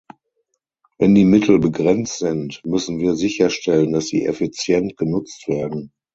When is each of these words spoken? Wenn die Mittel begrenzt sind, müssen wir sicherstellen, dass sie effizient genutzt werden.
Wenn 0.97 1.13
die 1.13 1.25
Mittel 1.25 1.59
begrenzt 1.59 2.17
sind, 2.17 2.65
müssen 2.65 2.97
wir 2.97 3.13
sicherstellen, 3.15 3.91
dass 3.93 4.07
sie 4.07 4.25
effizient 4.25 4.97
genutzt 4.97 5.47
werden. 5.47 5.91